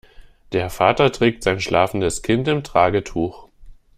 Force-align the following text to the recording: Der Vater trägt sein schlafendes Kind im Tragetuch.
Der 0.51 0.71
Vater 0.71 1.11
trägt 1.11 1.43
sein 1.43 1.59
schlafendes 1.61 2.23
Kind 2.23 2.47
im 2.47 2.63
Tragetuch. 2.63 3.49